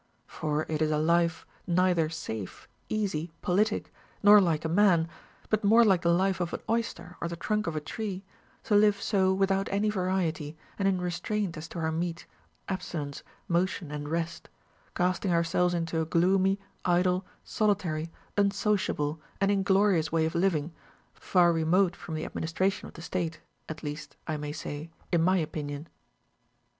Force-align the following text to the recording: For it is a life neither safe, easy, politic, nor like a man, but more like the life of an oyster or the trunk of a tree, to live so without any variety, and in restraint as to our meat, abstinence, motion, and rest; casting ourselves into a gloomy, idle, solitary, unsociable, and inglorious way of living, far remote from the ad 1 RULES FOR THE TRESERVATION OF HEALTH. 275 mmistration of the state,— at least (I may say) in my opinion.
For 0.25 0.65
it 0.67 0.81
is 0.81 0.89
a 0.89 0.97
life 0.97 1.45
neither 1.67 2.09
safe, 2.09 2.67
easy, 2.89 3.31
politic, 3.43 3.93
nor 4.23 4.41
like 4.41 4.65
a 4.65 4.67
man, 4.67 5.07
but 5.51 5.63
more 5.63 5.85
like 5.85 6.01
the 6.01 6.09
life 6.09 6.39
of 6.39 6.53
an 6.55 6.61
oyster 6.67 7.17
or 7.21 7.27
the 7.27 7.35
trunk 7.35 7.67
of 7.67 7.75
a 7.75 7.79
tree, 7.79 8.23
to 8.63 8.73
live 8.75 8.99
so 8.99 9.31
without 9.31 9.69
any 9.69 9.91
variety, 9.91 10.57
and 10.79 10.87
in 10.87 10.99
restraint 10.99 11.55
as 11.55 11.67
to 11.67 11.77
our 11.77 11.91
meat, 11.91 12.25
abstinence, 12.67 13.21
motion, 13.47 13.91
and 13.91 14.09
rest; 14.09 14.49
casting 14.95 15.31
ourselves 15.31 15.75
into 15.75 16.01
a 16.01 16.05
gloomy, 16.05 16.59
idle, 16.83 17.23
solitary, 17.43 18.09
unsociable, 18.37 19.21
and 19.39 19.51
inglorious 19.51 20.11
way 20.11 20.25
of 20.25 20.33
living, 20.33 20.73
far 21.13 21.53
remote 21.53 21.95
from 21.95 22.15
the 22.15 22.25
ad 22.25 22.33
1 22.33 22.41
RULES 22.41 22.49
FOR 22.51 22.53
THE 22.55 22.57
TRESERVATION 22.57 22.87
OF 22.87 22.87
HEALTH. 22.87 22.87
275 22.87 22.87
mmistration 22.87 22.87
of 22.89 22.93
the 22.95 23.01
state,— 23.03 23.39
at 23.69 23.83
least 23.83 24.17
(I 24.25 24.37
may 24.37 24.51
say) 24.51 24.89
in 25.11 25.21
my 25.21 25.37
opinion. 25.37 25.87